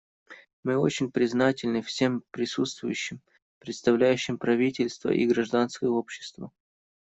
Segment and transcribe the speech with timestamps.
[0.63, 3.21] Мы очень признательны всем присутствующим,
[3.59, 6.51] представляющим правительства и гражданское общество.